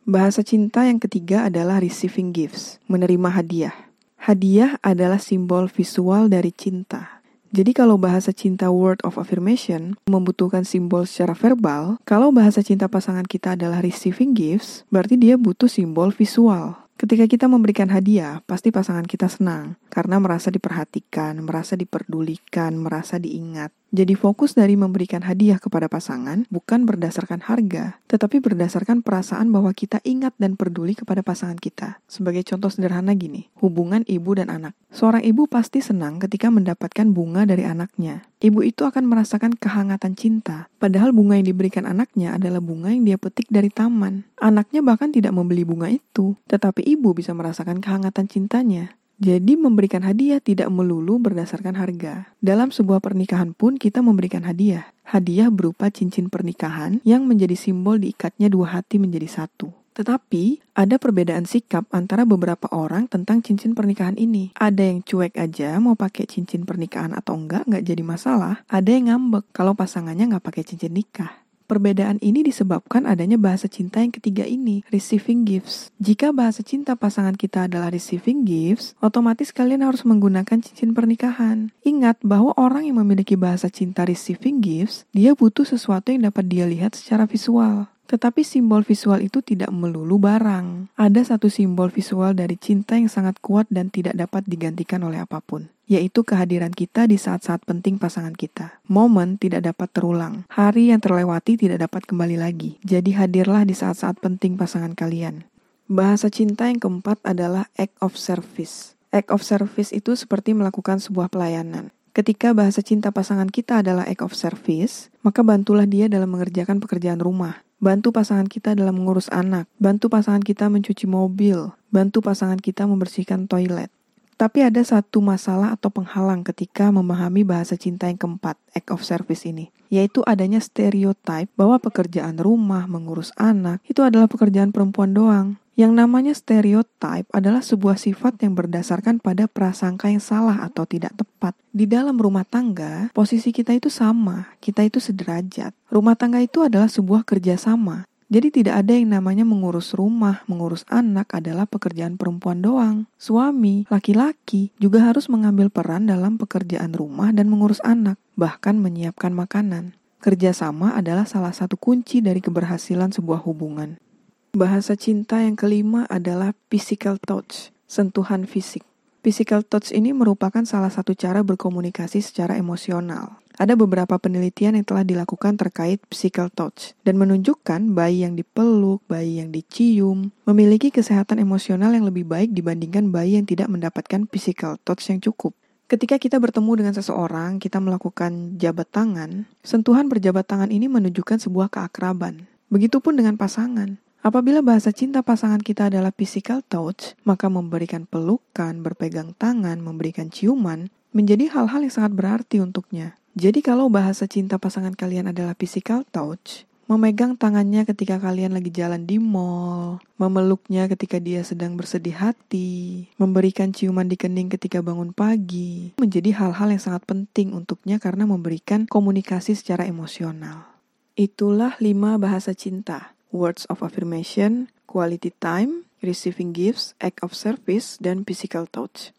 Bahasa 0.09 0.41
cinta 0.41 0.89
yang 0.89 0.97
ketiga 0.97 1.53
adalah 1.53 1.85
receiving 1.85 2.33
gifts, 2.33 2.81
menerima 2.89 3.29
hadiah. 3.29 3.77
Hadiah 4.17 4.81
adalah 4.81 5.21
simbol 5.21 5.69
visual 5.69 6.33
dari 6.33 6.49
cinta. 6.49 7.21
Jadi 7.53 7.77
kalau 7.77 8.01
bahasa 8.01 8.33
cinta 8.33 8.73
word 8.73 9.05
of 9.05 9.21
affirmation 9.21 10.01
membutuhkan 10.09 10.65
simbol 10.65 11.05
secara 11.05 11.37
verbal, 11.37 12.01
kalau 12.09 12.33
bahasa 12.33 12.65
cinta 12.65 12.89
pasangan 12.89 13.29
kita 13.29 13.53
adalah 13.53 13.85
receiving 13.85 14.33
gifts, 14.33 14.89
berarti 14.89 15.21
dia 15.21 15.37
butuh 15.37 15.69
simbol 15.69 16.09
visual. 16.09 16.84
Ketika 16.95 17.27
kita 17.27 17.51
memberikan 17.51 17.91
hadiah, 17.91 18.39
pasti 18.47 18.71
pasangan 18.71 19.03
kita 19.03 19.27
senang 19.27 19.83
karena 19.91 20.23
merasa 20.23 20.55
diperhatikan, 20.55 21.43
merasa 21.43 21.75
diperdulikan, 21.75 22.79
merasa 22.79 23.19
diingat. 23.19 23.75
Jadi 23.95 24.19
fokus 24.19 24.59
dari 24.59 24.75
memberikan 24.75 25.23
hadiah 25.23 25.63
kepada 25.63 25.87
pasangan 25.87 26.51
bukan 26.51 26.83
berdasarkan 26.83 27.47
harga, 27.47 28.03
tetapi 28.11 28.43
berdasarkan 28.43 29.07
perasaan 29.07 29.55
bahwa 29.55 29.71
kita 29.71 30.03
ingat 30.03 30.35
dan 30.35 30.59
peduli 30.59 30.99
kepada 30.99 31.23
pasangan 31.23 31.55
kita. 31.55 32.03
Sebagai 32.11 32.43
contoh 32.43 32.75
sederhana 32.75 33.15
gini, 33.15 33.55
hubungan 33.63 34.03
ibu 34.11 34.35
dan 34.35 34.51
anak. 34.51 34.75
Seorang 34.91 35.23
ibu 35.23 35.47
pasti 35.47 35.79
senang 35.79 36.19
ketika 36.19 36.51
mendapatkan 36.51 37.07
bunga 37.15 37.47
dari 37.47 37.63
anaknya. 37.63 38.27
Ibu 38.43 38.67
itu 38.67 38.83
akan 38.83 39.07
merasakan 39.07 39.55
kehangatan 39.55 40.19
cinta, 40.19 40.67
padahal 40.83 41.15
bunga 41.15 41.39
yang 41.39 41.55
diberikan 41.55 41.87
anaknya 41.87 42.35
adalah 42.35 42.59
bunga 42.59 42.91
yang 42.91 43.07
dia 43.07 43.15
petik 43.15 43.47
dari 43.47 43.71
taman. 43.71 44.27
Anaknya 44.43 44.83
bahkan 44.83 45.15
tidak 45.15 45.31
membeli 45.39 45.63
bunga 45.63 45.87
itu, 45.87 46.35
tetapi 46.51 46.83
ibu 46.83 47.15
bisa 47.15 47.31
merasakan 47.31 47.79
kehangatan 47.79 48.27
cintanya. 48.27 48.99
Jadi 49.23 49.55
memberikan 49.55 50.03
hadiah 50.03 50.43
tidak 50.43 50.67
melulu 50.75 51.23
berdasarkan 51.23 51.79
harga. 51.79 52.35
Dalam 52.43 52.75
sebuah 52.75 52.99
pernikahan 52.99 53.55
pun 53.55 53.79
kita 53.79 54.03
memberikan 54.03 54.43
hadiah. 54.43 54.91
Hadiah 55.07 55.53
berupa 55.55 55.87
cincin 55.93 56.27
pernikahan 56.27 56.99
yang 57.07 57.29
menjadi 57.29 57.55
simbol 57.55 58.03
diikatnya 58.03 58.51
dua 58.51 58.81
hati 58.81 58.99
menjadi 58.99 59.31
satu. 59.31 59.71
Tetapi 59.95 60.75
ada 60.75 60.99
perbedaan 60.99 61.47
sikap 61.47 61.87
antara 61.95 62.27
beberapa 62.27 62.67
orang 62.75 63.07
tentang 63.07 63.47
cincin 63.47 63.79
pernikahan 63.79 64.19
ini. 64.19 64.51
Ada 64.59 64.91
yang 64.91 65.07
cuek 65.07 65.39
aja 65.39 65.79
mau 65.79 65.95
pakai 65.95 66.27
cincin 66.27 66.67
pernikahan 66.67 67.15
atau 67.15 67.39
enggak 67.39 67.63
nggak 67.71 67.87
jadi 67.87 68.03
masalah. 68.03 68.67
Ada 68.67 68.91
yang 68.91 69.15
ngambek 69.15 69.55
kalau 69.55 69.79
pasangannya 69.79 70.35
nggak 70.35 70.43
pakai 70.43 70.67
cincin 70.67 70.91
nikah. 70.91 71.44
Perbedaan 71.65 72.21
ini 72.21 72.45
disebabkan 72.45 73.09
adanya 73.09 73.41
bahasa 73.41 73.73
cinta 73.73 74.05
yang 74.05 74.13
ketiga 74.13 74.45
ini, 74.45 74.85
receiving 74.93 75.49
gifts. 75.49 75.89
Jika 75.97 76.29
bahasa 76.29 76.61
cinta 76.61 76.93
pasangan 76.93 77.33
kita 77.33 77.65
adalah 77.65 77.89
receiving 77.89 78.45
gifts, 78.45 78.93
otomatis 79.01 79.49
kalian 79.49 79.81
harus 79.81 80.05
menggunakan 80.05 80.61
cincin 80.61 80.93
pernikahan. 80.93 81.73
Ingat 81.81 82.21
bahwa 82.21 82.53
orang 82.61 82.85
yang 82.85 83.01
memiliki 83.01 83.33
bahasa 83.33 83.73
cinta 83.73 84.05
receiving 84.05 84.61
gifts, 84.61 85.09
dia 85.17 85.33
butuh 85.33 85.65
sesuatu 85.65 86.13
yang 86.13 86.29
dapat 86.29 86.53
dia 86.53 86.69
lihat 86.69 87.01
secara 87.01 87.25
visual. 87.25 87.89
Tetapi 88.05 88.45
simbol 88.45 88.85
visual 88.85 89.25
itu 89.25 89.41
tidak 89.41 89.73
melulu 89.73 90.21
barang. 90.21 90.93
Ada 91.01 91.35
satu 91.35 91.49
simbol 91.49 91.89
visual 91.89 92.37
dari 92.37 92.61
cinta 92.61 93.01
yang 93.01 93.09
sangat 93.09 93.41
kuat 93.41 93.65
dan 93.73 93.89
tidak 93.89 94.15
dapat 94.15 94.45
digantikan 94.45 95.01
oleh 95.09 95.25
apa 95.25 95.41
pun, 95.41 95.73
yaitu 95.85 96.25
kehadiran 96.25 96.73
kita 96.73 97.05
di 97.05 97.21
saat-saat 97.21 97.65
penting 97.65 98.01
pasangan 98.01 98.33
kita. 98.33 98.81
Momen 98.89 99.37
tidak 99.37 99.65
dapat 99.69 99.89
terulang, 99.93 100.49
hari 100.53 100.93
yang 100.93 101.01
terlewati 101.01 101.57
tidak 101.57 101.85
dapat 101.85 102.05
kembali 102.09 102.41
lagi. 102.41 102.81
Jadi 102.85 103.17
hadirlah 103.17 103.69
di 103.69 103.77
saat-saat 103.77 104.21
penting 104.21 104.57
pasangan 104.57 104.97
kalian. 104.97 105.45
Bahasa 105.85 106.33
cinta 106.33 106.67
yang 106.67 106.81
keempat 106.81 107.21
adalah 107.25 107.69
act 107.77 107.97
of 108.01 108.17
service. 108.17 108.97
Act 109.13 109.29
of 109.31 109.45
service 109.45 109.93
itu 109.93 110.17
seperti 110.17 110.57
melakukan 110.57 110.99
sebuah 110.99 111.29
pelayanan. 111.29 111.93
Ketika 112.15 112.55
bahasa 112.55 112.81
cinta 112.81 113.11
pasangan 113.11 113.51
kita 113.51 113.83
adalah 113.83 114.07
act 114.07 114.23
of 114.23 114.33
service, 114.33 115.13
maka 115.21 115.43
bantulah 115.43 115.85
dia 115.85 116.07
dalam 116.07 116.31
mengerjakan 116.31 116.79
pekerjaan 116.79 117.19
rumah, 117.19 117.65
Bantu 117.85 118.17
pasangan 118.17 118.49
kita 118.49 118.73
dalam 118.73 118.97
mengurus 118.97 119.29
anak, 119.29 119.69
bantu 119.77 120.09
pasangan 120.09 120.41
kita 120.41 120.73
mencuci 120.73 121.05
mobil, 121.05 121.69
bantu 121.93 122.25
pasangan 122.25 122.57
kita 122.57 122.89
membersihkan 122.89 123.45
toilet. 123.45 123.93
Tapi 124.35 124.67
ada 124.67 124.83
satu 124.83 125.23
masalah 125.23 125.79
atau 125.79 125.95
penghalang 125.95 126.43
ketika 126.43 126.91
memahami 126.91 127.47
bahasa 127.47 127.79
cinta 127.79 128.11
yang 128.11 128.19
keempat, 128.19 128.59
act 128.75 128.91
of 128.91 129.07
service 129.07 129.47
ini, 129.47 129.71
yaitu 129.95 130.27
adanya 130.27 130.59
stereotype 130.59 131.47
bahwa 131.55 131.79
pekerjaan 131.79 132.43
rumah, 132.43 132.91
mengurus 132.91 133.31
anak, 133.39 133.79
itu 133.87 134.03
adalah 134.03 134.27
pekerjaan 134.27 134.75
perempuan 134.75 135.15
doang. 135.15 135.49
Yang 135.75 135.93
namanya 135.99 136.35
stereotype 136.39 137.27
adalah 137.35 137.59
sebuah 137.59 137.99
sifat 137.99 138.39
yang 138.47 138.55
berdasarkan 138.55 139.19
pada 139.19 139.51
prasangka 139.51 140.07
yang 140.07 140.23
salah 140.23 140.63
atau 140.63 140.87
tidak 140.87 141.19
tepat. 141.19 141.59
Di 141.75 141.91
dalam 141.91 142.15
rumah 142.15 142.47
tangga, 142.47 143.11
posisi 143.11 143.51
kita 143.51 143.75
itu 143.75 143.91
sama, 143.91 144.55
kita 144.63 144.87
itu 144.87 145.03
sederajat. 145.03 145.75
Rumah 145.91 146.15
tangga 146.15 146.39
itu 146.39 146.63
adalah 146.63 146.87
sebuah 146.87 147.27
kerjasama. 147.27 148.07
Jadi 148.35 148.51
tidak 148.51 148.83
ada 148.83 148.99
yang 148.99 149.15
namanya 149.15 149.47
mengurus 149.47 149.95
rumah, 149.95 150.43
mengurus 150.51 150.83
anak 150.91 151.31
adalah 151.39 151.71
pekerjaan 151.71 152.19
perempuan 152.19 152.59
doang. 152.67 153.07
Suami, 153.15 153.87
laki-laki 153.87 154.75
juga 154.83 155.07
harus 155.07 155.31
mengambil 155.31 155.71
peran 155.71 156.11
dalam 156.11 156.35
pekerjaan 156.35 156.99
rumah 156.99 157.31
dan 157.31 157.47
mengurus 157.47 157.79
anak, 157.87 158.19
bahkan 158.35 158.75
menyiapkan 158.83 159.31
makanan. 159.31 159.95
Kerjasama 160.19 160.99
adalah 160.99 161.31
salah 161.31 161.55
satu 161.55 161.79
kunci 161.79 162.27
dari 162.27 162.43
keberhasilan 162.43 163.15
sebuah 163.15 163.39
hubungan. 163.47 164.03
Bahasa 164.51 164.99
cinta 164.99 165.39
yang 165.39 165.55
kelima 165.55 166.03
adalah 166.11 166.59
physical 166.67 167.23
touch, 167.23 167.71
sentuhan 167.87 168.51
fisik. 168.51 168.83
Physical 169.23 169.63
touch 169.63 169.95
ini 169.95 170.11
merupakan 170.11 170.67
salah 170.67 170.91
satu 170.91 171.15
cara 171.15 171.47
berkomunikasi 171.47 172.19
secara 172.19 172.59
emosional. 172.59 173.44
Ada 173.55 173.79
beberapa 173.79 174.19
penelitian 174.19 174.75
yang 174.75 174.83
telah 174.83 175.07
dilakukan 175.07 175.55
terkait 175.55 176.03
physical 176.11 176.51
touch 176.51 176.99
dan 177.07 177.15
menunjukkan 177.15 177.95
bayi 177.95 178.27
yang 178.27 178.35
dipeluk, 178.35 178.99
bayi 179.07 179.39
yang 179.39 179.55
dicium, 179.55 180.35
memiliki 180.43 180.91
kesehatan 180.91 181.39
emosional 181.39 181.95
yang 181.95 182.03
lebih 182.03 182.27
baik 182.27 182.51
dibandingkan 182.51 183.15
bayi 183.15 183.39
yang 183.39 183.47
tidak 183.47 183.71
mendapatkan 183.71 184.27
physical 184.27 184.75
touch 184.83 185.07
yang 185.07 185.23
cukup. 185.23 185.55
Ketika 185.87 186.19
kita 186.19 186.43
bertemu 186.43 186.83
dengan 186.83 186.95
seseorang, 186.99 187.63
kita 187.63 187.79
melakukan 187.79 188.59
jabat 188.59 188.91
tangan, 188.91 189.47
sentuhan 189.63 190.11
berjabat 190.11 190.51
tangan 190.51 190.75
ini 190.75 190.91
menunjukkan 190.91 191.47
sebuah 191.47 191.71
keakraban. 191.71 192.51
Begitupun 192.75 193.15
dengan 193.15 193.39
pasangan. 193.39 194.03
Apabila 194.25 194.67
bahasa 194.67 194.91
cinta 194.91 195.23
pasangan 195.23 195.63
kita 195.63 195.95
adalah 195.95 196.11
physical 196.11 196.65
touch, 196.67 197.15
maka 197.23 197.47
memberikan 197.47 198.03
pelukan, 198.09 198.83
berpegang 198.83 199.37
tangan, 199.39 199.79
memberikan 199.79 200.27
ciuman, 200.27 200.91
menjadi 201.15 201.47
hal-hal 201.55 201.87
yang 201.87 201.95
sangat 201.95 202.19
berarti 202.19 202.59
untuknya. 202.59 203.15
Jadi 203.35 203.67
kalau 203.67 203.91
bahasa 203.91 204.31
cinta 204.31 204.63
pasangan 204.63 204.95
kalian 204.95 205.35
adalah 205.35 205.59
physical 205.59 206.07
touch, 206.07 206.71
memegang 206.87 207.35
tangannya 207.35 207.83
ketika 207.83 208.23
kalian 208.23 208.55
lagi 208.55 208.71
jalan 208.71 209.11
di 209.11 209.19
mall, 209.19 209.99
memeluknya 210.23 210.87
ketika 210.87 211.19
dia 211.19 211.43
sedang 211.43 211.75
bersedih 211.75 212.15
hati, 212.15 213.11
memberikan 213.19 213.75
ciuman 213.75 214.07
di 214.07 214.15
kening 214.15 214.55
ketika 214.55 214.87
bangun 214.87 215.11
pagi, 215.11 215.99
menjadi 215.99 216.31
hal-hal 216.31 216.79
yang 216.79 216.83
sangat 216.83 217.03
penting 217.11 217.51
untuknya 217.51 217.99
karena 217.99 218.23
memberikan 218.23 218.87
komunikasi 218.87 219.59
secara 219.59 219.83
emosional. 219.83 220.71
Itulah 221.19 221.75
lima 221.83 222.15
bahasa 222.19 222.55
cinta 222.55 223.15
words 223.35 223.67
of 223.67 223.83
affirmation, 223.83 224.71
quality 224.87 225.35
time, 225.43 225.87
receiving 226.03 226.55
gifts, 226.55 226.95
act 226.99 227.19
of 227.23 227.35
service, 227.35 227.99
dan 227.99 228.23
physical 228.23 228.67
touch. 228.67 229.14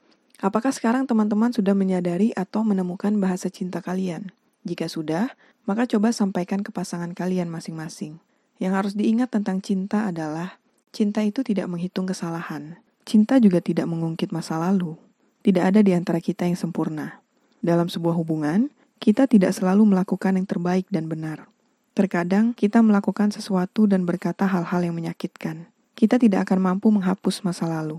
Apakah 0.46 0.70
sekarang 0.70 1.10
teman-teman 1.10 1.50
sudah 1.50 1.74
menyadari 1.74 2.30
atau 2.38 2.62
menemukan 2.62 3.10
bahasa 3.18 3.50
cinta 3.50 3.82
kalian? 3.82 4.30
Jika 4.62 4.86
sudah, 4.86 5.34
maka 5.66 5.90
coba 5.90 6.14
sampaikan 6.14 6.62
ke 6.62 6.70
pasangan 6.70 7.18
kalian 7.18 7.50
masing-masing. 7.50 8.22
Yang 8.62 8.74
harus 8.78 8.94
diingat 8.94 9.34
tentang 9.34 9.58
cinta 9.66 10.06
adalah 10.06 10.62
cinta 10.94 11.26
itu 11.26 11.42
tidak 11.42 11.66
menghitung 11.66 12.06
kesalahan. 12.06 12.78
Cinta 13.10 13.42
juga 13.42 13.58
tidak 13.58 13.90
mengungkit 13.90 14.30
masa 14.30 14.62
lalu. 14.62 14.94
Tidak 15.42 15.66
ada 15.66 15.82
di 15.82 15.98
antara 15.98 16.22
kita 16.22 16.46
yang 16.46 16.62
sempurna. 16.62 17.26
Dalam 17.66 17.90
sebuah 17.90 18.14
hubungan, 18.14 18.70
kita 19.02 19.26
tidak 19.26 19.50
selalu 19.50 19.98
melakukan 19.98 20.38
yang 20.38 20.46
terbaik 20.46 20.86
dan 20.94 21.10
benar. 21.10 21.50
Terkadang 21.98 22.54
kita 22.54 22.86
melakukan 22.86 23.34
sesuatu 23.34 23.90
dan 23.90 24.06
berkata 24.06 24.46
hal-hal 24.46 24.86
yang 24.86 24.94
menyakitkan. 24.94 25.66
Kita 25.98 26.22
tidak 26.22 26.46
akan 26.46 26.62
mampu 26.62 26.94
menghapus 26.94 27.42
masa 27.42 27.66
lalu. 27.66 27.98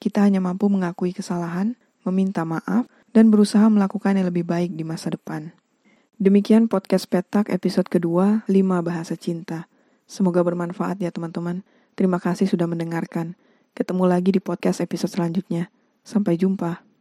Kita 0.00 0.24
hanya 0.24 0.42
mampu 0.42 0.66
mengakui 0.66 1.14
kesalahan, 1.14 1.78
meminta 2.06 2.46
maaf, 2.46 2.86
dan 3.12 3.28
berusaha 3.28 3.64
melakukan 3.68 4.16
yang 4.16 4.28
lebih 4.28 4.46
baik 4.46 4.74
di 4.74 4.82
masa 4.82 5.12
depan. 5.12 5.52
Demikian 6.22 6.70
podcast 6.70 7.10
Petak 7.10 7.50
episode 7.50 7.90
kedua, 7.90 8.46
5 8.46 8.54
Bahasa 8.84 9.18
Cinta. 9.18 9.66
Semoga 10.06 10.44
bermanfaat 10.44 11.00
ya 11.02 11.10
teman-teman. 11.10 11.66
Terima 11.98 12.22
kasih 12.22 12.46
sudah 12.46 12.70
mendengarkan. 12.70 13.34
Ketemu 13.72 14.04
lagi 14.06 14.30
di 14.36 14.40
podcast 14.40 14.84
episode 14.84 15.12
selanjutnya. 15.12 15.72
Sampai 16.04 16.36
jumpa. 16.36 16.91